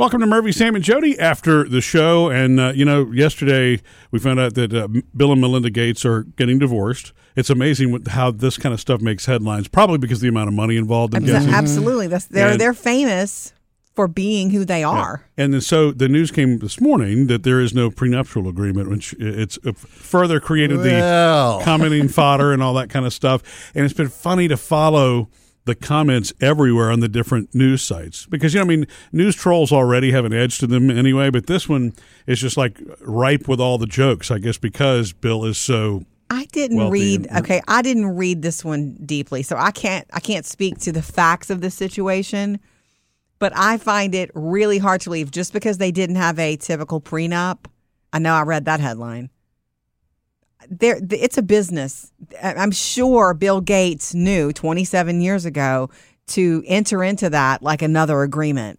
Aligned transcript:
Welcome 0.00 0.20
to 0.22 0.26
Murphy, 0.26 0.50
Sam, 0.52 0.74
and 0.76 0.82
Jody 0.82 1.18
after 1.18 1.68
the 1.68 1.82
show. 1.82 2.30
And, 2.30 2.58
uh, 2.58 2.72
you 2.74 2.86
know, 2.86 3.12
yesterday 3.12 3.82
we 4.10 4.18
found 4.18 4.40
out 4.40 4.54
that 4.54 4.72
uh, 4.72 4.88
Bill 5.14 5.30
and 5.30 5.42
Melinda 5.42 5.68
Gates 5.68 6.06
are 6.06 6.22
getting 6.22 6.58
divorced. 6.58 7.12
It's 7.36 7.50
amazing 7.50 8.06
how 8.06 8.30
this 8.30 8.56
kind 8.56 8.72
of 8.72 8.80
stuff 8.80 9.02
makes 9.02 9.26
headlines, 9.26 9.68
probably 9.68 9.98
because 9.98 10.16
of 10.16 10.22
the 10.22 10.28
amount 10.28 10.48
of 10.48 10.54
money 10.54 10.78
involved. 10.78 11.14
I'm 11.14 11.26
guessing. 11.26 11.52
Absolutely. 11.52 12.06
That's, 12.06 12.24
they're, 12.24 12.52
And- 12.52 12.58
they're 12.58 12.72
famous 12.72 13.52
for 13.94 14.08
being 14.08 14.48
who 14.48 14.64
they 14.64 14.82
are. 14.82 15.26
And 15.36 15.52
then 15.52 15.60
so 15.60 15.90
the 15.92 16.08
news 16.08 16.30
came 16.30 16.60
this 16.60 16.80
morning 16.80 17.26
that 17.26 17.42
there 17.42 17.60
is 17.60 17.74
no 17.74 17.90
prenuptial 17.90 18.48
agreement, 18.48 18.88
which 18.88 19.14
it's 19.18 19.58
uh, 19.66 19.72
further 19.72 20.40
created 20.40 20.78
Well. 20.78 21.58
the 21.58 21.64
commenting 21.66 22.08
fodder 22.08 22.54
and 22.54 22.62
all 22.62 22.72
that 22.72 22.88
kind 22.88 23.04
of 23.04 23.12
stuff. 23.12 23.70
And 23.74 23.84
it's 23.84 23.92
been 23.92 24.08
funny 24.08 24.48
to 24.48 24.56
follow 24.56 25.28
the 25.70 25.74
comments 25.76 26.32
everywhere 26.40 26.90
on 26.90 26.98
the 27.00 27.08
different 27.08 27.54
news 27.54 27.80
sites 27.80 28.26
because 28.26 28.52
you 28.52 28.58
know 28.58 28.64
I 28.64 28.68
mean 28.68 28.86
news 29.12 29.36
trolls 29.36 29.70
already 29.72 30.10
have 30.10 30.24
an 30.24 30.32
edge 30.32 30.58
to 30.58 30.66
them 30.66 30.90
anyway, 30.90 31.30
but 31.30 31.46
this 31.46 31.68
one 31.68 31.92
is 32.26 32.40
just 32.40 32.56
like 32.56 32.78
ripe 33.00 33.46
with 33.46 33.60
all 33.60 33.78
the 33.78 33.86
jokes. 33.86 34.30
I 34.30 34.38
guess 34.38 34.58
because 34.58 35.12
Bill 35.12 35.44
is 35.44 35.56
so 35.56 36.04
I 36.28 36.46
didn't 36.46 36.90
read 36.90 37.26
and- 37.28 37.38
okay, 37.38 37.60
I 37.68 37.82
didn't 37.82 38.16
read 38.16 38.42
this 38.42 38.64
one 38.64 38.96
deeply. 39.04 39.42
So 39.42 39.56
I 39.56 39.70
can't 39.70 40.06
I 40.12 40.20
can't 40.20 40.44
speak 40.44 40.78
to 40.80 40.92
the 40.92 41.02
facts 41.02 41.50
of 41.50 41.60
the 41.60 41.70
situation, 41.70 42.58
but 43.38 43.52
I 43.56 43.78
find 43.78 44.14
it 44.14 44.30
really 44.34 44.78
hard 44.78 45.00
to 45.02 45.10
believe 45.10 45.30
just 45.30 45.52
because 45.52 45.78
they 45.78 45.92
didn't 45.92 46.16
have 46.16 46.38
a 46.38 46.56
typical 46.56 47.00
prenup. 47.00 47.66
I 48.12 48.18
know 48.18 48.34
I 48.34 48.42
read 48.42 48.64
that 48.64 48.80
headline. 48.80 49.30
There 50.68 51.00
it's 51.10 51.38
a 51.38 51.42
business. 51.42 52.12
I- 52.42 52.54
I'm 52.54 52.70
sure 52.70 53.34
Bill 53.34 53.60
Gates 53.60 54.14
knew 54.14 54.52
27 54.52 55.20
years 55.20 55.44
ago 55.44 55.90
to 56.28 56.62
enter 56.66 57.02
into 57.02 57.30
that 57.30 57.62
like 57.62 57.82
another 57.82 58.22
agreement. 58.22 58.78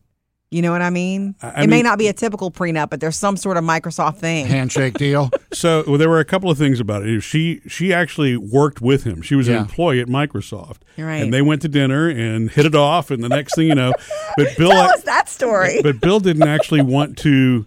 You 0.52 0.62
know 0.62 0.72
what 0.74 0.82
I 0.82 0.90
mean? 0.90 1.36
I- 1.42 1.50
I 1.50 1.64
it 1.64 1.70
may 1.70 1.82
not 1.82 1.98
be 1.98 2.08
a 2.10 2.14
typical 2.14 2.52
prenup, 2.52 2.90
but 2.90 3.00
there's 3.00 3.16
some 3.16 3.38
sort 3.38 3.56
of 3.58 3.64
Microsoft 3.64 4.18
thing. 4.18 4.46
handshake 4.48 4.96
deal. 4.96 5.30
So 5.54 5.84
well, 5.86 5.98
there 5.98 6.08
were 6.10 6.20
a 6.22 6.26
couple 6.26 6.50
of 6.50 6.58
things 6.58 6.80
about 6.80 7.06
it. 7.06 7.20
She 7.22 7.60
she 7.68 7.94
actually 7.94 8.38
worked 8.38 8.80
with 8.82 9.04
him. 9.04 9.22
She 9.22 9.36
was 9.36 9.50
an 9.50 9.56
employee 9.56 10.00
at 10.00 10.08
Microsoft, 10.08 10.78
Right. 10.98 11.22
and 11.22 11.34
they 11.34 11.42
went 11.42 11.62
to 11.64 11.68
dinner 11.68 12.08
and 12.08 12.50
hit 12.50 12.66
it 12.66 12.74
off. 12.74 13.12
And 13.12 13.22
the 13.22 13.28
next 13.28 13.56
thing 13.56 13.68
you 13.68 13.76
know, 13.76 13.92
but 14.38 14.48
Bill 14.58 14.70
Tell 14.72 14.90
us 14.94 15.04
that 15.04 15.28
story. 15.28 15.82
but 15.84 16.00
Bill 16.00 16.22
didn't 16.22 16.48
actually 16.48 16.82
want 16.84 17.18
to 17.20 17.66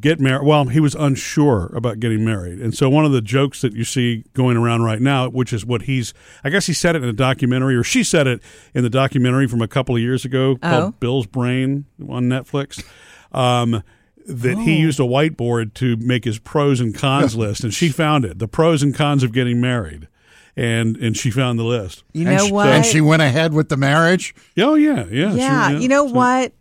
get 0.00 0.20
married. 0.20 0.46
Well, 0.46 0.66
he 0.66 0.80
was 0.80 0.94
unsure 0.94 1.70
about 1.74 1.98
getting 2.00 2.24
married, 2.24 2.58
and 2.60 2.74
so 2.74 2.88
one 2.90 3.04
of 3.04 3.12
the 3.12 3.20
jokes 3.22 3.60
that 3.62 3.72
you 3.74 3.84
see 3.84 4.24
going 4.34 4.56
around 4.56 4.82
right 4.82 5.00
now, 5.00 5.28
which 5.28 5.52
is 5.52 5.64
what 5.64 5.82
he's, 5.82 6.12
I 6.44 6.50
guess 6.50 6.66
he 6.66 6.72
said 6.74 6.94
it 6.96 7.02
in 7.02 7.08
a 7.08 7.12
documentary, 7.14 7.74
or 7.76 7.82
she 7.82 8.04
said 8.04 8.26
it 8.26 8.42
in 8.74 8.82
the 8.82 8.90
documentary 8.90 9.46
from 9.48 9.62
a 9.62 9.68
couple 9.68 9.94
of 9.96 10.02
years 10.02 10.24
ago 10.24 10.56
Oh. 10.62 10.68
called 10.68 11.00
Bill's 11.00 11.26
Brain 11.26 11.86
on 12.08 12.24
Netflix. 12.24 12.84
Um, 13.32 13.82
that 14.26 14.58
he 14.58 14.76
used 14.76 15.00
a 15.00 15.04
whiteboard 15.04 15.72
to 15.74 15.96
make 15.96 16.24
his 16.24 16.38
pros 16.38 16.80
and 16.80 16.94
cons 16.94 17.34
list, 17.44 17.64
and 17.64 17.72
she 17.72 17.88
found 17.88 18.26
it, 18.26 18.38
the 18.38 18.48
pros 18.48 18.82
and 18.82 18.94
cons 18.94 19.22
of 19.22 19.32
getting 19.32 19.58
married, 19.58 20.06
and 20.54 20.98
and 20.98 21.16
she 21.16 21.30
found 21.30 21.58
the 21.58 21.62
list. 21.64 22.04
You 22.12 22.26
and 22.28 22.36
know 22.36 22.44
she, 22.46 22.52
what? 22.52 22.68
And 22.68 22.84
she 22.84 23.00
went 23.00 23.22
ahead 23.22 23.54
with 23.54 23.70
the 23.70 23.78
marriage. 23.78 24.34
Oh 24.58 24.74
yeah, 24.74 25.06
yeah, 25.10 25.30
she- 25.32 25.36
yeah, 25.38 25.70
you 25.70 25.88
know 25.88 26.06
so- 26.08 26.12
what? 26.12 26.52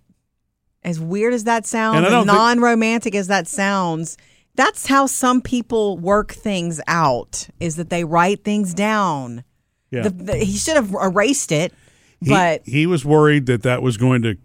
As 0.88 1.02
weird 1.02 1.34
as 1.34 1.44
that 1.44 1.66
sounds, 1.66 1.98
And 1.98 2.06
as 2.06 2.26
non-romantic 2.26 3.14
as 3.14 3.28
that 3.28 3.46
sounds, 3.46 4.18
that's 4.56 4.88
how 4.88 5.06
some 5.06 5.42
people 5.42 5.98
work 5.98 6.32
things 6.32 6.80
out. 6.88 7.50
Is 7.60 7.76
that 7.76 7.90
they 7.90 8.06
write 8.06 8.46
things 8.46 8.74
down. 8.74 9.44
Yeah. 9.92 10.04
The, 10.04 10.10
the, 10.12 10.36
he 10.38 10.58
should 10.58 10.76
have 10.76 10.94
erased 10.94 11.52
it, 11.52 11.74
He- 12.22 12.30
but 12.30 12.62
he, 12.64 12.86
was 12.86 13.04
worried 13.04 13.48
that 13.48 13.64
that 13.64 13.82
was 13.82 13.98
going 13.98 14.22
to 14.22 14.38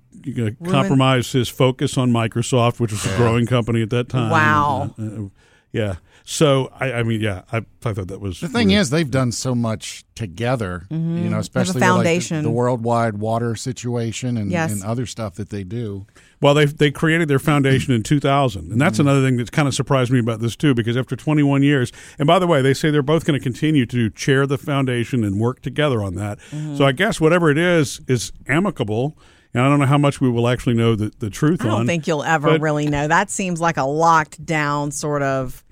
uh, 0.47 0.51
compromise 0.69 1.31
his 1.31 1.49
focus 1.49 1.97
on 1.97 2.11
Microsoft, 2.11 2.81
which 2.81 2.91
was 2.91 3.07
a 3.07 3.17
growing 3.17 3.47
company 3.47 3.81
at 3.83 3.91
that 3.91 4.09
time. 4.09 4.31
Wow. 4.31 4.95
Uh, 4.99 5.03
uh, 5.03 5.29
yeah. 5.71 5.95
So 6.25 6.73
I, 6.79 6.93
I 6.93 7.03
mean, 7.03 7.21
yeah, 7.21 7.43
I, 7.53 7.59
I 7.85 7.93
thought 7.93 8.09
that 8.09 8.21
was 8.21 8.41
The 8.41 8.49
thing 8.49 8.69
weird. 8.69 8.81
is, 8.81 8.91
they've 8.91 9.11
done 9.11 9.33
so 9.33 9.55
much 9.55 10.05
together. 10.15 10.87
You 10.91 10.97
mm-hmm. 10.97 11.29
know, 11.31 11.39
especially 11.39 11.75
with, 11.75 11.83
like, 11.83 11.91
the- 11.91 11.95
foundation. 11.95 12.43
the, 12.43 12.51
worldwide 12.51 13.19
water 13.19 13.55
situation 13.57 14.37
and, 14.37 14.51
Yes. 14.51 14.73
and 14.73 14.83
other 14.85 15.07
stuff 15.07 15.35
that 15.35 15.51
they 15.51 15.65
do. 15.65 16.07
Well, 16.41 16.55
they 16.55 16.65
they 16.65 16.91
created 16.91 17.29
their 17.29 17.39
foundation 17.39 17.95
in 17.95 18.03
2000, 18.03 18.73
and 18.73 18.81
that's 18.81 18.99
mm-hmm. 18.99 19.07
another 19.09 19.25
thing 19.25 19.37
that's 19.37 19.51
kind 19.51 19.69
of 19.69 19.75
surprised 19.75 20.11
me 20.11 20.19
about 20.19 20.41
this 20.41 20.57
too, 20.57 20.75
because 20.75 20.97
after 20.97 21.15
21 21.15 21.63
years, 21.63 21.93
and 22.19 22.27
by 22.27 22.41
the 22.41 22.49
way, 22.49 22.61
they 22.63 22.75
say 22.75 22.91
they're 22.91 23.01
both 23.01 23.25
going 23.25 23.39
to 23.39 23.43
continue 23.43 23.87
to 23.87 24.11
chair 24.11 24.45
the 24.47 24.59
foundation 24.59 25.23
and 25.23 25.41
work 25.41 25.63
together 25.63 26.03
on 26.03 26.17
that. 26.17 26.39
Mm-hmm. 26.51 26.77
So 26.77 26.85
I 26.85 26.91
guess 26.93 27.21
whatever 27.21 27.51
it 27.51 27.59
is 27.59 28.01
is 28.09 28.33
amicable, 28.49 29.17
and 29.55 29.63
I 29.63 29.69
don't 29.69 29.79
know 29.79 29.87
how 29.87 29.99
much 29.99 30.21
we 30.21 30.29
will 30.29 30.49
actually 30.49 30.75
know 30.75 30.97
the, 30.97 31.13
the 31.21 31.31
truth 31.31 31.61
I 31.61 31.67
don't 31.67 31.81
on. 31.83 31.87
think 31.87 32.07
you'll 32.09 32.25
ever 32.25 32.49
but- 32.53 32.61
really 32.61 32.89
know. 32.89 33.07
That 33.07 33.31
seems 33.31 33.61
like 33.61 33.77
a 33.77 33.85
locked 33.85 34.45
down 34.45 34.91
sort 34.91 35.23
of. 35.23 35.65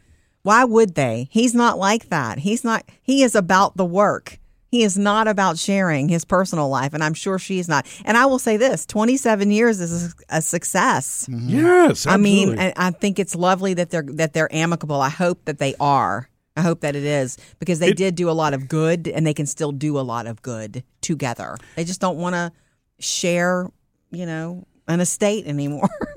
Why 0.43 0.65
would 0.65 0.95
they? 0.95 1.29
He's 1.31 1.55
not 1.55 1.79
like 1.79 2.09
that. 2.09 2.39
He's 2.39 2.65
not. 2.65 2.85
He 3.03 3.23
is 3.23 3.35
about 3.35 3.77
the 3.77 3.85
work. 3.85 4.39
He 4.69 4.85
is 4.85 4.97
not 4.97 5.27
about 5.27 5.59
sharing 5.59 6.09
his 6.09 6.25
personal 6.25 6.69
life, 6.69 6.95
and 6.95 7.03
I'm 7.03 7.13
sure 7.15 7.39
she's 7.41 7.69
not. 7.69 7.87
And 8.05 8.17
I 8.17 8.27
will 8.27 8.39
say 8.39 8.57
this: 8.57 8.87
27 8.87 9.51
years 9.51 9.81
is 9.81 10.15
a, 10.31 10.37
a 10.39 10.41
success. 10.43 11.27
Mm-hmm. 11.29 11.49
Yes, 11.49 12.07
I 12.07 12.17
mean, 12.17 12.51
absolutely. 12.51 12.73
I 12.77 12.91
think 12.93 13.19
it's 13.19 13.35
lovely 13.35 13.75
that 13.75 13.91
they're 13.91 14.05
that 14.15 14.33
they're 14.33 14.53
amicable. 14.55 15.01
I 15.01 15.09
hope 15.09 15.45
that 15.47 15.59
they 15.59 15.75
are. 15.81 16.29
I 16.57 16.63
hope 16.63 16.81
that 16.81 16.95
it 16.97 17.05
is 17.05 17.37
because 17.59 17.79
they 17.81 17.89
It- 17.89 17.97
did 17.97 18.15
do 18.15 18.31
a 18.31 18.33
lot 18.33 18.55
of 18.55 18.69
good, 18.69 19.09
and 19.09 19.27
they 19.27 19.35
can 19.35 19.47
still 19.47 19.73
do 19.73 19.99
a 19.99 20.03
lot 20.03 20.27
of 20.27 20.41
good 20.43 20.85
together. 21.01 21.57
They 21.77 21.85
just 21.85 22.01
don't 22.01 22.19
want 22.19 22.35
to 22.35 22.53
share, 22.99 23.69
you 24.11 24.27
know, 24.27 24.67
an 24.87 25.01
estate 25.01 25.47
anymore. 25.47 25.89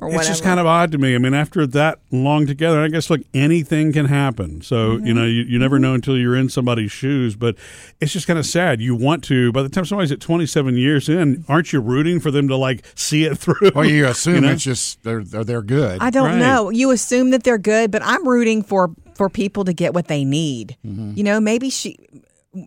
or 0.00 0.14
it's 0.14 0.26
just 0.28 0.42
kind 0.42 0.58
of 0.60 0.66
odd 0.66 0.92
to 0.92 0.98
me. 0.98 1.14
I 1.14 1.18
mean, 1.18 1.34
after 1.34 1.66
that 1.68 1.98
long 2.10 2.46
together, 2.46 2.80
I 2.82 2.88
guess 2.88 3.10
like 3.10 3.26
anything 3.34 3.92
can 3.92 4.06
happen. 4.06 4.62
So 4.62 4.90
Mm-hmm. 4.96 5.06
you 5.06 5.14
know, 5.14 5.24
you, 5.24 5.42
you 5.42 5.58
never 5.58 5.78
know 5.78 5.94
until 5.94 6.16
you're 6.16 6.36
in 6.36 6.48
somebody's 6.48 6.90
shoes. 6.92 7.36
But 7.36 7.56
it's 8.00 8.12
just 8.12 8.26
kind 8.26 8.38
of 8.38 8.46
sad. 8.46 8.80
You 8.80 8.94
want 8.94 9.22
to. 9.24 9.52
By 9.52 9.62
the 9.62 9.68
time 9.68 9.84
somebody's 9.84 10.12
at 10.12 10.20
27 10.20 10.76
years 10.76 11.08
in, 11.08 11.44
aren't 11.48 11.72
you 11.72 11.80
rooting 11.80 12.20
for 12.20 12.30
them 12.30 12.48
to 12.48 12.56
like 12.56 12.84
see 12.94 13.24
it 13.24 13.36
through? 13.38 13.70
Well, 13.74 13.84
you 13.84 14.06
assume 14.08 14.42
know? 14.42 14.52
it's 14.52 14.64
just 14.64 15.02
they're 15.02 15.22
they're, 15.22 15.44
they're 15.44 15.62
good. 15.62 16.00
I 16.00 16.10
don't 16.10 16.30
Right. 16.30 16.38
know. 16.38 16.70
You 16.70 16.90
assume 16.90 17.30
that 17.30 17.44
they're 17.44 17.58
good, 17.58 17.90
but 17.90 18.02
I'm 18.04 18.26
rooting 18.26 18.62
for 18.62 18.90
for 19.14 19.28
people 19.28 19.64
to 19.64 19.72
get 19.72 19.92
what 19.92 20.08
they 20.08 20.24
need. 20.24 20.76
Mm-hmm. 20.86 21.12
You 21.16 21.24
know, 21.24 21.40
maybe 21.40 21.68
she 21.70 21.98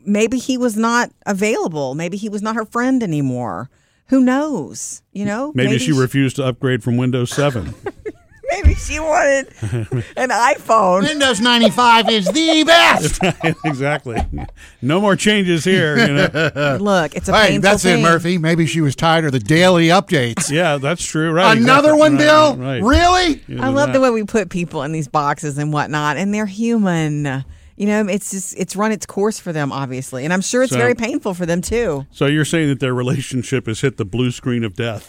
maybe 0.06 0.38
he 0.38 0.58
was 0.58 0.78
not 0.78 1.12
available. 1.26 1.96
Maybe 1.96 2.16
he 2.18 2.30
was 2.30 2.42
not 2.42 2.56
her 2.56 2.66
friend 2.66 3.04
anymore. 3.04 3.70
Who 4.08 4.22
knows? 4.22 5.02
You 5.12 5.26
know? 5.26 5.52
Maybe, 5.56 5.80
she 5.80 5.92
refused 5.92 6.36
to 6.38 6.44
upgrade 6.46 6.84
from 6.84 6.98
Windows 6.98 7.32
7. 7.32 7.74
maybe 8.52 8.76
she 8.76 9.00
wanted 9.00 9.48
an 10.16 10.30
iPhone. 10.30 11.04
Windows 11.04 11.40
95 11.40 12.10
is 12.10 12.26
the 12.28 12.64
best. 12.64 13.20
exactly. 13.66 14.18
No 14.82 15.00
more 15.02 15.16
changes 15.16 15.64
here. 15.64 15.98
You 15.98 16.14
know? 16.14 16.78
Look, 16.82 17.16
it's 17.16 17.30
a 17.30 17.34
hey, 17.34 17.48
painful 17.48 17.62
that's 17.62 17.84
thing. 17.84 18.00
it, 18.00 18.04
Murphy. 18.04 18.38
Maybe 18.38 18.66
she 18.66 18.82
was 18.82 18.96
tired 18.96 19.26
of 19.26 19.32
the 19.32 19.40
daily 19.40 19.88
updates. 19.88 20.52
Yeah, 20.52 20.78
that's 20.78 21.04
true. 21.04 21.32
Right. 21.32 21.58
Another 21.58 21.94
exactly. 21.94 22.00
one, 22.00 22.12
Right, 22.14 22.20
Bill? 22.20 22.56
Right. 22.58 22.84
Really? 22.84 23.42
You 23.48 23.62
I 23.62 23.70
love 23.70 23.88
that. 23.90 23.94
the 23.94 24.02
way 24.02 24.10
we 24.10 24.24
put 24.24 24.50
people 24.50 24.84
in 24.84 24.92
these 24.92 25.08
boxes 25.08 25.58
and 25.58 25.74
whatnot, 25.74 26.18
and 26.18 26.34
they're 26.34 26.46
human. 26.46 27.46
You 27.76 27.88
know, 27.88 28.08
it's 28.08 28.30
just 28.32 28.56
it's 28.58 28.76
run 28.76 28.92
its 28.92 29.06
course 29.06 29.40
for 29.40 29.52
them, 29.52 29.72
obviously, 29.72 30.24
and 30.26 30.32
I'm 30.34 30.42
sure 30.42 30.62
it's 30.64 30.72
So- 30.74 30.78
very 30.78 30.94
painful 30.96 31.34
for 31.34 31.46
them 31.46 31.62
too. 31.62 32.06
So 32.12 32.28
you're 32.28 32.46
saying 32.46 32.70
that 32.70 32.80
their 32.80 32.94
relationship 32.94 33.66
has 33.68 33.82
hit 33.82 33.98
the 33.98 34.06
blue 34.06 34.30
screen 34.32 34.64
of 34.64 34.76
death? 34.76 35.06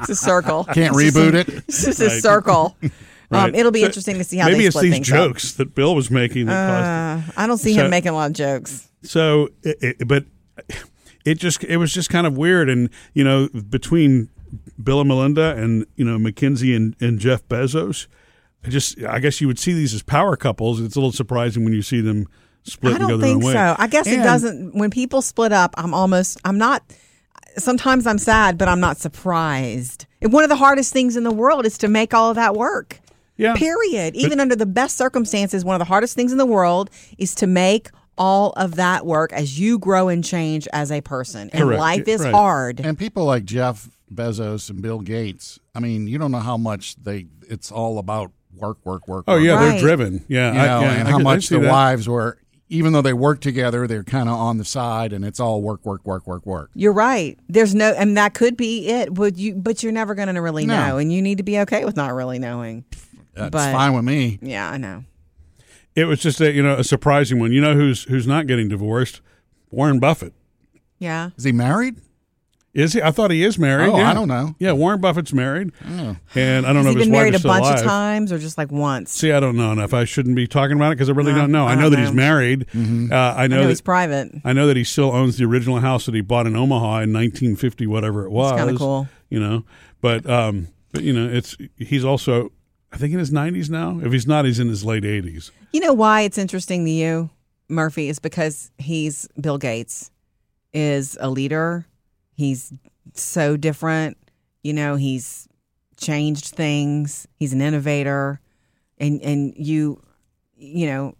It's 0.00 0.10
a 0.10 0.14
circle. 0.16 0.64
Can't 0.64 0.94
It's 0.96 1.16
reboot 1.16 1.34
a- 1.34 1.38
it? 1.40 1.48
It's 1.68 1.84
just 1.84 2.00
a 2.00 2.06
Right. 2.06 2.22
circle. 2.22 2.76
Right. 3.32 3.44
Um, 3.50 3.54
it'll 3.54 3.70
be 3.70 3.78
So 3.82 3.86
interesting 3.86 4.18
to 4.18 4.24
see 4.24 4.38
how 4.38 4.46
Maybe 4.48 4.62
they 4.62 4.66
it's 4.66 4.80
these 4.80 4.92
things 4.92 5.12
up. 5.12 5.16
jokes 5.28 5.52
that 5.52 5.72
Bill 5.76 5.94
was 5.94 6.10
making 6.10 6.46
that 6.46 7.22
caused. 7.22 7.28
Uh, 7.38 7.40
I 7.40 7.46
don't 7.46 7.58
see 7.58 7.74
So- 7.74 7.84
him 7.84 7.90
making 7.90 8.08
a 8.10 8.14
lot 8.14 8.28
of 8.30 8.32
jokes. 8.36 8.88
So, 9.04 9.50
it, 9.62 9.78
it- 10.00 10.08
but 10.08 10.24
it 11.24 11.38
just 11.38 11.62
it 11.62 11.76
was 11.76 11.92
just 11.94 12.10
kind 12.10 12.26
of 12.26 12.36
weird, 12.36 12.68
and 12.68 12.90
you 13.14 13.22
know, 13.22 13.48
between 13.48 14.30
Bill 14.82 14.98
and 15.00 15.06
Melinda, 15.08 15.54
and 15.56 15.86
you 15.94 16.04
know, 16.04 16.18
MacKenzie 16.18 16.74
and, 16.74 16.96
and 17.00 17.20
Jeff 17.20 17.46
Bezos, 17.48 18.08
I 18.64 18.68
just 18.68 19.02
I 19.04 19.18
guess 19.20 19.40
you 19.40 19.46
would 19.46 19.58
see 19.58 19.72
these 19.72 19.94
as 19.94 20.02
power 20.02 20.36
couples. 20.36 20.80
It's 20.80 20.94
a 20.96 20.98
little 20.98 21.12
surprising 21.12 21.64
when 21.64 21.72
you 21.72 21.82
see 21.82 22.00
them 22.00 22.26
split 22.64 22.92
I 22.92 22.96
and 22.96 23.02
go 23.04 23.08
don't 23.10 23.20
their 23.20 23.28
own 23.30 23.34
think 23.40 23.44
way. 23.46 23.52
so. 23.54 23.74
I 23.78 23.86
guess 23.86 24.06
it 24.06 24.18
doesn't. 24.22 24.74
When 24.74 24.90
people 24.90 25.22
split 25.22 25.52
up, 25.52 25.74
I'm 25.78 25.94
almost. 25.94 26.38
I'm 26.44 26.58
not. 26.58 26.82
Sometimes 27.56 28.06
I'm 28.06 28.18
sad, 28.18 28.58
but 28.58 28.68
I'm 28.68 28.80
not 28.80 28.98
surprised. 28.98 30.06
And 30.22 30.32
one 30.32 30.44
of 30.44 30.50
the 30.50 30.56
hardest 30.56 30.92
things 30.92 31.16
in 31.16 31.24
the 31.24 31.30
world 31.32 31.64
is 31.66 31.78
to 31.78 31.88
make 31.88 32.12
all 32.14 32.30
of 32.30 32.36
that 32.36 32.54
work. 32.54 33.00
Yeah. 33.36 33.54
Period. 33.54 34.14
Even 34.14 34.38
under 34.38 34.54
the 34.54 34.66
best 34.66 34.96
circumstances, 34.98 35.64
one 35.64 35.74
of 35.74 35.78
the 35.78 35.86
hardest 35.86 36.14
things 36.14 36.30
in 36.30 36.38
the 36.38 36.46
world 36.46 36.90
is 37.16 37.34
to 37.36 37.46
make 37.46 37.88
all 38.18 38.50
of 38.50 38.74
that 38.76 39.06
work 39.06 39.32
as 39.32 39.58
you 39.58 39.78
grow 39.78 40.08
and 40.08 40.22
change 40.22 40.68
as 40.74 40.92
a 40.92 41.00
person. 41.00 41.48
And 41.54 41.62
Correct. 41.62 41.80
life 41.80 42.06
is 42.08 42.20
Right. 42.20 42.34
hard. 42.34 42.80
And 42.80 42.98
people 42.98 43.24
like 43.24 43.46
Jeff 43.46 43.88
Bezos 44.14 44.68
and 44.68 44.82
Bill 44.82 45.00
Gates, 45.00 45.58
I 45.74 45.80
mean, 45.80 46.06
you 46.06 46.18
don't 46.18 46.30
know 46.30 46.40
how 46.40 46.58
much 46.58 46.96
they 47.02 47.28
it's 47.48 47.72
all 47.72 47.98
about 47.98 48.30
work, 48.56 48.78
work, 48.84 49.06
work. 49.08 49.24
Oh 49.28 49.34
work, 49.34 49.42
yeah, 49.44 49.54
Right. 49.54 49.70
they're 49.72 49.80
driven. 49.80 50.24
Yeah, 50.28 50.52
you 50.52 50.58
I- 50.58 50.64
yeah, 50.64 50.90
and 50.92 51.08
I 51.08 51.10
how 51.10 51.16
could- 51.18 51.24
much 51.24 51.48
the 51.48 51.58
that. 51.60 51.70
wives 51.70 52.08
were, 52.08 52.38
even 52.68 52.92
though 52.92 53.02
they 53.02 53.12
work 53.12 53.40
together, 53.40 53.86
they're 53.86 54.04
kind 54.04 54.28
of 54.28 54.36
on 54.36 54.58
the 54.58 54.64
side, 54.64 55.12
and 55.12 55.24
it's 55.24 55.40
all 55.40 55.60
work, 55.62 55.84
work, 55.84 56.04
work, 56.06 56.26
work, 56.26 56.46
work. 56.46 56.70
You're 56.74 56.92
right. 56.92 57.38
There's 57.48 57.74
no, 57.74 57.92
and 57.92 58.16
that 58.16 58.34
could 58.34 58.56
be 58.56 58.86
it. 58.88 59.14
Would 59.14 59.36
you? 59.38 59.54
But 59.54 59.82
you're 59.82 59.92
never 59.92 60.14
going 60.14 60.32
to 60.34 60.40
really 60.40 60.66
No. 60.66 60.88
know, 60.88 60.98
and 60.98 61.12
you 61.12 61.20
need 61.22 61.38
to 61.38 61.44
be 61.44 61.58
okay 61.60 61.84
with 61.84 61.96
not 61.96 62.14
really 62.14 62.38
knowing. 62.38 62.84
That's 63.34 63.50
But- 63.50 63.72
fine 63.72 63.92
with 63.94 64.04
me. 64.04 64.38
Yeah, 64.42 64.68
I 64.70 64.76
know. 64.76 65.04
It 65.96 66.04
was 66.04 66.20
just 66.20 66.40
a 66.40 66.52
you 66.52 66.62
know 66.62 66.76
a 66.76 66.84
surprising 66.84 67.38
one. 67.40 67.52
You 67.52 67.60
know 67.60 67.74
who's 67.74 68.04
who's 68.04 68.26
not 68.26 68.46
getting 68.46 68.68
divorced? 68.68 69.20
Warren 69.70 69.98
Buffett. 69.98 70.32
Yeah. 71.00 71.30
Is 71.36 71.44
he 71.44 71.52
married? 71.52 71.96
Is 72.72 72.92
he? 72.92 73.02
I 73.02 73.10
thought 73.10 73.32
he 73.32 73.42
is 73.42 73.58
married. 73.58 73.88
Oh, 73.88 73.96
yeah. 73.98 74.10
I 74.10 74.14
don't 74.14 74.28
know. 74.28 74.54
Yeah, 74.60 74.72
Warren 74.72 75.00
Buffett's 75.00 75.32
married, 75.32 75.72
Oh. 75.84 76.16
and 76.36 76.64
I 76.66 76.72
don't 76.72 76.84
Has 76.84 76.84
know 76.84 76.90
he 76.90 76.90
if 76.90 76.96
his 76.98 77.06
been 77.06 77.12
wife 77.12 77.20
married 77.22 77.34
is 77.34 77.44
a 77.44 77.48
bunch 77.48 77.64
alive. 77.64 77.78
of 77.80 77.84
times 77.84 78.32
or 78.32 78.38
just 78.38 78.56
like 78.58 78.70
once? 78.70 79.10
See, 79.10 79.32
I 79.32 79.40
don't 79.40 79.56
know 79.56 79.72
enough. 79.72 79.92
I 79.92 80.04
shouldn't 80.04 80.36
be 80.36 80.46
talking 80.46 80.76
about 80.76 80.92
it 80.92 80.94
because 80.94 81.08
I 81.08 81.12
really 81.12 81.32
No, 81.32 81.38
don't 81.38 81.50
know. 81.52 81.66
I, 81.66 81.72
I 81.72 81.74
know 81.74 81.82
don't 81.82 81.92
that 81.92 82.00
he's 82.00 82.12
married. 82.12 82.66
Mm-hmm. 82.72 83.12
Uh, 83.12 83.16
I 83.16 83.44
I 83.44 83.46
know 83.48 83.56
know 83.56 83.62
that 83.64 83.68
he's 83.70 83.80
private. 83.80 84.30
I 84.44 84.52
know 84.52 84.68
that 84.68 84.76
he 84.76 84.84
still 84.84 85.10
owns 85.10 85.36
the 85.36 85.44
original 85.46 85.80
house 85.80 86.06
that 86.06 86.14
he 86.14 86.20
bought 86.20 86.46
in 86.46 86.54
Omaha 86.54 87.00
in 87.00 87.12
1950, 87.12 87.88
whatever 87.88 88.24
it 88.24 88.30
was. 88.30 88.52
kinda 88.56 88.76
cool. 88.78 89.08
you 89.30 89.40
know. 89.40 89.64
But 90.00 90.28
um, 90.30 90.68
but 90.92 91.02
you 91.02 91.12
know, 91.12 91.28
it's 91.28 91.56
he's 91.76 92.04
also 92.04 92.52
I 92.92 92.98
think 92.98 93.12
in 93.12 93.18
his 93.18 93.32
90s 93.32 93.68
now. 93.68 93.98
If 94.00 94.12
he's 94.12 94.28
not, 94.28 94.44
he's 94.44 94.60
in 94.60 94.68
his 94.68 94.84
late 94.84 95.02
80s. 95.02 95.50
You 95.72 95.80
know 95.80 95.92
why 95.92 96.20
it's 96.22 96.38
interesting 96.38 96.84
to 96.84 96.90
you, 96.92 97.30
Murphy, 97.68 98.08
is 98.08 98.20
because 98.20 98.70
he's 98.78 99.26
Bill 99.40 99.58
Gates 99.58 100.12
is 100.72 101.18
a 101.20 101.28
leader. 101.28 101.84
He's 102.40 102.72
so 103.12 103.58
different. 103.58 104.16
You 104.62 104.72
know, 104.72 104.94
he's 104.96 105.46
changed 105.98 106.46
things. 106.46 107.28
He's 107.36 107.52
an 107.52 107.60
innovator. 107.60 108.40
And 108.96 109.20
and 109.20 109.52
you 109.56 110.02
you 110.56 110.86
know, 110.86 111.14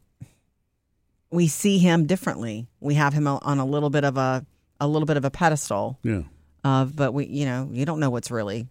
we 1.31 1.47
see 1.47 1.77
him 1.79 2.07
differently. 2.07 2.69
We 2.81 2.95
have 2.95 3.13
him 3.13 3.27
on 3.27 3.59
a 3.59 3.67
little 3.67 3.91
bit 3.91 4.05
of 4.05 4.17
a 4.17 4.47
a 4.81 4.89
little 4.89 5.05
bit 5.05 5.19
of 5.19 5.27
a 5.27 5.31
pedestal 5.31 5.99
Yeah. 6.03 6.23
of 6.65 6.97
but 6.97 7.13
we 7.13 7.27
you 7.27 7.45
know, 7.45 7.69
you 7.71 7.85
don't 7.85 8.01
know 8.01 8.09
what's 8.09 8.31
really 8.31 8.67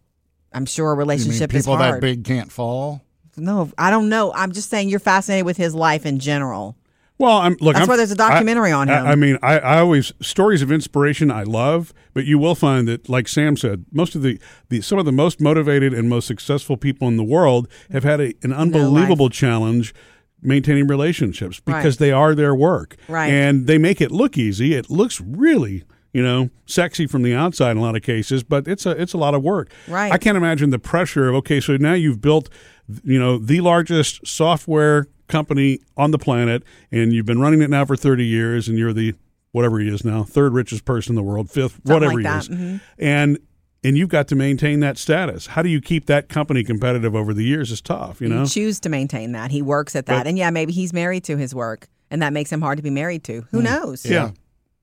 I'm 0.51 0.65
sure 0.65 0.91
a 0.91 0.95
relationship 0.95 1.53
is 1.53 1.65
people 1.67 1.77
that 1.77 2.01
big 2.01 2.23
can't 2.23 2.51
fall? 2.51 3.03
No, 3.37 3.71
I 3.77 3.91
don't 3.91 4.09
know. 4.09 4.33
I'm 4.33 4.53
just 4.53 4.71
saying 4.71 4.89
you're 4.89 4.99
fascinated 4.99 5.45
with 5.45 5.57
his 5.57 5.75
life 5.75 6.03
in 6.07 6.17
general. 6.17 6.75
Well, 7.19 7.37
I'm 7.37 7.57
look. 7.59 7.73
That's 7.73 7.83
I'm, 7.83 7.89
why 7.89 7.97
there's 7.97 8.11
a 8.11 8.15
documentary 8.15 8.71
I- 8.71 8.75
on 8.79 8.89
I- 8.89 8.99
him. 9.01 9.05
I, 9.07 9.15
mean, 9.15 9.37
I, 9.43 9.59
I 9.59 9.79
always 9.79 10.13
stories 10.21 10.61
of 10.61 10.71
inspiration 10.71 11.29
I 11.29 11.43
love, 11.43 11.93
but 12.13 12.25
you 12.25 12.39
will 12.39 12.55
find 12.55 12.87
that, 12.87 13.09
like 13.09 13.27
Sam 13.27 13.57
said, 13.57 13.85
most 13.91 14.15
of 14.15 14.21
the, 14.23 14.39
the 14.69 14.81
some 14.81 14.97
of 14.97 15.05
the 15.05 15.11
most 15.11 15.41
motivated 15.41 15.93
and 15.93 16.09
most 16.09 16.25
successful 16.27 16.77
people 16.77 17.07
in 17.09 17.17
the 17.17 17.23
world 17.23 17.67
have 17.91 18.03
had 18.05 18.21
a, 18.21 18.33
an 18.41 18.53
unbelievable 18.53 19.29
challenge 19.29 19.93
maintaining 20.41 20.87
relationships 20.87 21.59
because 21.59 21.95
Right. 21.99 22.07
they 22.07 22.11
are 22.13 22.33
their 22.33 22.55
work, 22.55 22.95
Right. 23.09 23.27
And 23.29 23.67
they 23.67 23.77
make 23.77 23.99
it 23.99 24.09
look 24.11 24.37
easy. 24.37 24.73
It 24.73 24.89
looks 24.89 25.19
really. 25.21 25.83
You 26.11 26.23
know, 26.23 26.49
sexy 26.65 27.05
from 27.05 27.21
the 27.21 27.35
outside 27.35 27.69
in 27.73 27.77
a 27.77 27.81
lot 27.81 27.95
of 27.95 28.01
cases, 28.01 28.41
but 28.41 28.67
it's 28.67 28.87
a 28.87 28.99
it's 28.99 29.13
a 29.13 29.17
lot 29.19 29.35
of 29.35 29.43
work. 29.43 29.71
Right. 29.87 30.11
I 30.11 30.17
can't 30.17 30.37
imagine 30.37 30.71
the 30.71 30.79
pressure 30.79 31.29
of 31.29 31.35
okay, 31.35 31.59
so 31.61 31.77
now 31.77 31.93
you've 31.93 32.19
built, 32.19 32.49
you 33.03 33.19
know, 33.19 33.37
the 33.37 33.61
largest 33.61 34.25
software 34.25 35.07
company 35.27 35.79
on 35.97 36.11
the 36.11 36.17
planet, 36.17 36.63
and 36.91 37.13
you've 37.13 37.25
been 37.25 37.39
running 37.39 37.61
it 37.61 37.69
now 37.69 37.85
for 37.85 37.95
thirty 37.95 38.25
years, 38.25 38.67
and 38.67 38.77
you're 38.77 38.93
the 38.93 39.13
whatever 39.51 39.79
he 39.79 39.87
is 39.87 40.05
now, 40.05 40.23
third 40.23 40.53
richest 40.53 40.85
person 40.85 41.11
in 41.11 41.15
the 41.15 41.23
world, 41.23 41.49
fifth, 41.49 41.73
Something 41.85 41.93
whatever 41.93 42.13
like 42.13 42.17
he 42.19 42.23
that. 42.23 42.41
is, 42.43 42.49
Mhm. 42.49 42.81
and 42.99 43.39
and 43.83 43.97
you've 43.97 44.09
got 44.09 44.27
to 44.27 44.35
maintain 44.35 44.81
that 44.81 44.97
status. 44.97 45.47
How 45.47 45.61
do 45.61 45.69
you 45.69 45.79
keep 45.79 46.05
that 46.07 46.27
company 46.27 46.63
competitive 46.65 47.15
over 47.15 47.33
the 47.33 47.43
years? 47.45 47.71
Is 47.71 47.79
tough, 47.81 48.19
you 48.19 48.27
know. 48.27 48.41
You 48.41 48.47
choose 48.47 48.79
to 48.81 48.89
maintain 48.89 49.31
that. 49.31 49.51
He 49.51 49.61
works 49.61 49.95
at 49.95 50.05
that. 50.07 50.17
But- 50.19 50.27
and 50.27 50.37
yeah, 50.37 50.49
maybe 50.49 50.73
he's 50.73 50.91
married 50.91 51.23
to 51.25 51.37
his 51.37 51.55
work 51.55 51.87
and 52.11 52.21
that 52.21 52.33
makes 52.33 52.51
him 52.51 52.59
hard 52.61 52.77
to 52.77 52.83
be 52.83 52.89
married 52.89 53.23
to. 53.25 53.45
Who 53.51 53.61
knows? 53.61 54.03
Hmm. 54.03 54.11
Yeah. 54.11 54.31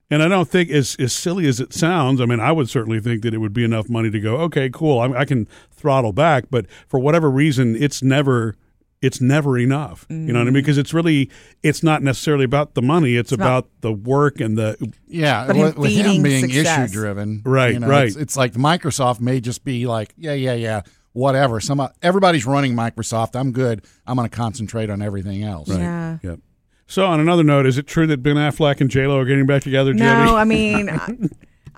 And 0.09 0.23
I 0.23 0.29
don't 0.29 0.47
think, 0.47 0.69
as 0.69 0.95
as 0.99 1.11
silly 1.11 1.47
as 1.47 1.59
it 1.59 1.73
sounds, 1.73 2.21
I 2.21 2.25
mean, 2.25 2.39
I 2.39 2.51
would 2.53 2.69
certainly 2.69 3.01
think 3.01 3.23
that 3.23 3.33
it 3.33 3.39
would 3.39 3.51
be 3.53 3.65
enough 3.65 3.89
money 3.89 4.09
to 4.09 4.19
go, 4.19 4.37
okay, 4.37 4.69
cool, 4.69 4.99
I, 4.99 5.07
I 5.19 5.25
can 5.25 5.47
throttle 5.71 6.13
back. 6.13 6.45
But 6.49 6.65
for 6.87 6.97
whatever 6.99 7.29
reason, 7.29 7.75
it's 7.75 8.01
never, 8.01 8.55
it's 9.01 9.19
never 9.19 9.57
enough. 9.57 10.05
You 10.09 10.15
know 10.15 10.39
what 10.39 10.41
I 10.41 10.43
mean? 10.45 10.53
Mm. 10.53 10.65
Because 10.65 10.77
it's 10.77 10.93
really, 10.93 11.29
it's 11.61 11.83
not 11.83 12.03
necessarily 12.03 12.45
about 12.45 12.73
the 12.73 12.81
money. 12.81 13.17
It's, 13.17 13.33
about- 13.33 13.65
about, 13.65 13.69
the 13.81 13.91
work 13.91 14.39
and 14.39 14.57
the. 14.57 14.93
Yeah, 15.07 15.45
But 15.45 15.55
him 15.57 15.61
with, 15.63 15.77
with 15.77 15.91
him 15.91 16.23
being 16.23 16.45
success. 16.49 16.89
issue 16.89 16.93
driven, 16.93 17.41
Right, 17.45 17.77
right. 17.77 18.07
It's, 18.07 18.15
it's 18.15 18.37
like 18.37 18.53
Microsoft 18.53 19.19
may 19.19 19.41
just 19.41 19.65
be 19.65 19.87
like, 19.87 20.13
yeah, 20.17 20.33
yeah, 20.33 20.53
yeah, 20.53 20.81
whatever. 21.11 21.59
Some 21.59 21.85
everybody's 22.01 22.45
running 22.45 22.75
Microsoft. 22.75 23.37
I'm 23.37 23.51
good. 23.51 23.83
I'm 24.05 24.15
going 24.15 24.29
to 24.29 24.35
concentrate 24.35 24.89
on 24.89 25.01
everything 25.01 25.43
else. 25.43 25.67
Yeah. 25.67 26.19
Yep. 26.23 26.39
So 26.87 27.05
on 27.05 27.19
another 27.19 27.43
note, 27.43 27.65
is 27.65 27.77
it 27.77 27.85
true 27.85 28.07
that 28.07 28.23
Ben 28.23 28.35
Affleck 28.37 28.79
and 28.81 28.89
J 28.89 29.07
Lo 29.07 29.19
are 29.19 29.25
getting 29.25 29.45
back 29.45 29.61
together, 29.61 29.93
Jenny? 29.93 30.25
No, 30.25 30.35
I 30.35 30.43
mean, 30.45 30.89
I- 30.89 31.15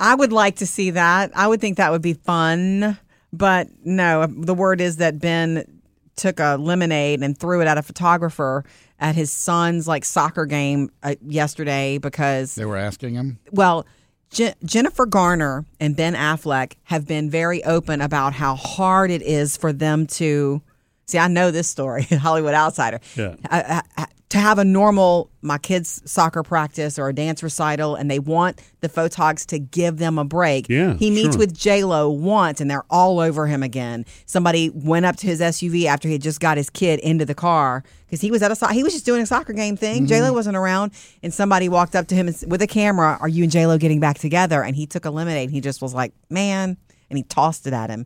I 0.02 0.16
would 0.16 0.32
like 0.32 0.56
to 0.58 0.66
see 0.66 0.92
that. 0.92 1.32
I 1.36 1.48
would 1.48 1.60
think 1.60 1.76
that 1.78 1.92
would 1.92 2.02
be 2.02 2.14
fun. 2.14 2.98
But 3.34 3.68
no, 3.84 4.28
the 4.28 4.54
word 4.54 4.80
is 4.80 4.96
that 4.98 5.20
Ben 5.20 5.82
took 6.16 6.40
a 6.40 6.56
lemonade 6.58 7.22
and 7.22 7.38
threw 7.38 7.60
it 7.62 7.66
at 7.68 7.78
a 7.78 7.84
photographer 7.84 8.64
at 9.00 9.16
his 9.16 9.30
son's 9.32 9.88
like 9.90 10.06
soccer 10.06 10.46
game 10.46 10.90
uh, 11.04 11.16
yesterday 11.26 11.98
because 11.98 12.56
They 12.56 12.64
were 12.66 12.78
asking 12.78 13.16
him. 13.16 13.40
well, 13.52 13.86
Je- 14.32 14.54
Jennifer 14.64 15.06
Garner 15.06 15.66
and 15.82 15.96
Ben 15.98 16.14
Affleck 16.16 16.74
have 16.84 17.06
been 17.08 17.30
very 17.30 17.62
open 17.66 18.00
about 18.00 18.34
how 18.34 18.56
hard 18.56 19.12
it 19.12 19.22
is 19.22 19.58
for 19.58 19.74
them 19.74 20.08
to 20.08 20.62
see. 21.08 21.18
I 21.18 21.28
know 21.28 21.52
this 21.52 21.68
story, 21.68 22.04
Hollywood 22.10 22.54
Outsider. 22.54 23.00
Yeah. 23.18 23.36
Uh, 23.50 23.82
uh, 23.98 24.06
to 24.30 24.38
have 24.38 24.60
a 24.60 24.64
normal 24.64 25.32
my 25.42 25.58
kids 25.58 26.02
soccer 26.06 26.44
practice 26.44 27.00
or 27.00 27.10
a 27.10 27.14
dance 27.14 27.42
recital, 27.42 27.96
and 27.96 28.12
they 28.12 28.20
want 28.20 28.62
the 28.82 28.90
photogs 28.90 29.46
to 29.48 29.58
give 29.58 29.98
them 29.98 30.20
a 30.20 30.24
break. 30.24 30.70
Yeah, 30.70 30.94
he 30.94 31.10
meets 31.10 31.36
sure. 31.36 31.40
with 31.40 31.58
J 31.58 31.84
Lo 31.84 32.10
once, 32.10 32.62
and 32.62 32.70
they're 32.70 32.86
all 32.90 33.20
over 33.20 33.48
him 33.48 33.64
again. 33.64 34.06
Somebody 34.26 34.70
went 34.70 35.06
up 35.06 35.16
to 35.18 35.28
his 35.28 35.42
SUV 35.42 35.86
after 35.86 36.08
he 36.08 36.14
had 36.14 36.22
just 36.22 36.40
got 36.40 36.58
his 36.58 36.70
kid 36.70 37.00
into 37.00 37.26
the 37.26 37.34
car 37.34 37.84
because 38.06 38.22
he 38.22 38.30
was 38.30 38.44
at 38.44 38.52
a 38.52 38.56
so- 38.56 38.68
he 38.68 38.84
was 38.84 38.94
just 38.94 39.06
doing 39.06 39.22
a 39.22 39.26
soccer 39.26 39.54
game 39.54 39.76
thing. 39.76 40.06
J 40.06 40.22
Lo 40.22 40.32
wasn't 40.32 40.58
around, 40.58 40.92
and 41.24 41.34
somebody 41.34 41.68
walked 41.68 41.96
up 41.96 42.08
to 42.08 42.16
him 42.16 42.28
with 42.48 42.62
a 42.62 42.68
camera. 42.68 43.18
Are 43.20 43.28
you 43.28 43.44
and 43.44 43.52
J 43.52 43.66
Lo 43.66 43.78
getting 43.78 44.00
back 44.00 44.20
together? 44.20 44.64
And 44.64 44.76
he 44.76 44.86
took 44.86 45.06
a 45.06 45.12
lemonade. 45.12 45.50
And 45.50 45.54
he 45.54 45.62
just 45.62 45.82
was 45.82 45.94
like, 45.94 46.14
man, 46.30 46.78
and 47.10 47.18
he 47.18 47.24
tossed 47.24 47.66
it 47.66 47.74
at 47.74 47.90
him. 47.90 48.06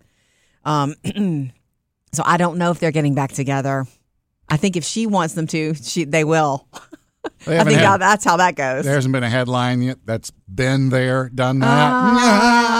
Um, 0.64 0.96
so 2.14 2.24
I 2.25 2.38
don't 2.38 2.58
know 2.58 2.72
if 2.72 2.80
they're 2.80 2.92
getting 2.92 3.16
back 3.16 3.34
together. 3.34 3.86
I 4.50 4.57
think 4.57 4.75
if 4.75 4.84
she 4.84 5.07
wants 5.07 5.34
them 5.34 5.48
to, 5.48 5.74
she 5.75 6.04
they 6.06 6.24
will. 6.24 6.68
They 7.45 7.57
I 7.60 7.63
think 7.63 7.80
had- 7.80 7.98
that's 8.01 8.24
how 8.25 8.38
that 8.38 8.56
goes. 8.56 8.84
there 8.86 8.95
hasn't 8.95 9.12
been 9.13 9.24
a 9.24 9.30
headline 9.30 9.81
yet 9.81 9.98
that's 10.06 10.31
been 10.54 10.90
there, 10.90 11.30
done 11.34 11.60
that. 11.60 11.68
Ah, 11.92 12.73